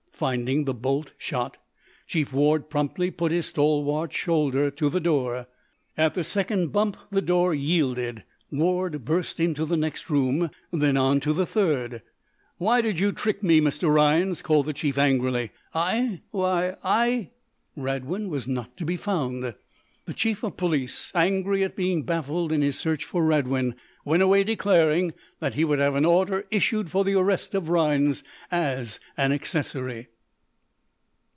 Finding 0.21 0.65
the 0.65 0.73
bolt 0.75 1.13
shot, 1.17 1.57
Chief 2.05 2.31
Ward 2.31 2.69
promptly 2.69 3.09
put 3.09 3.31
his 3.31 3.47
stalwart 3.47 4.13
shoulder 4.13 4.69
to 4.69 4.87
the 4.87 4.99
door. 4.99 5.47
At 5.97 6.13
the 6.13 6.23
second 6.23 6.71
bump 6.71 6.95
the 7.09 7.23
door 7.23 7.55
yielded. 7.55 8.23
Ward 8.51 9.03
burst 9.03 9.39
into 9.39 9.65
the 9.65 9.77
next 9.77 10.11
room, 10.11 10.51
then 10.71 10.95
on 10.95 11.21
to 11.21 11.33
the 11.33 11.47
third. 11.47 12.03
"Why 12.59 12.81
did 12.81 12.99
you 12.99 13.11
trick 13.11 13.41
me, 13.41 13.59
Mr. 13.61 13.91
Rhinds?" 13.91 14.43
called 14.43 14.67
the 14.67 14.73
chief, 14.73 14.95
angrily. 14.99 15.49
"I? 15.73 16.21
Why 16.29 16.75
I" 16.83 17.31
Radwin 17.75 18.29
was 18.29 18.47
not 18.47 18.77
to 18.77 18.85
be 18.85 18.97
found. 18.97 19.55
The 20.05 20.13
Chief 20.15 20.43
of 20.43 20.55
Police, 20.57 21.11
angry 21.15 21.63
at 21.63 21.75
being 21.75 22.03
baffled 22.03 22.51
in 22.51 22.61
his 22.61 22.77
search 22.77 23.05
for 23.05 23.23
Radwin, 23.23 23.73
went 24.03 24.21
away 24.23 24.43
declaring 24.43 25.13
that 25.39 25.53
he 25.53 25.63
would 25.63 25.77
have 25.77 25.95
an 25.95 26.05
order 26.05 26.45
issued 26.49 26.89
for 26.89 27.03
the 27.03 27.13
arrest 27.13 27.53
of 27.53 27.69
Rhinds 27.69 28.23
as 28.51 28.99
an 29.15 29.31
accessory. 29.31 30.07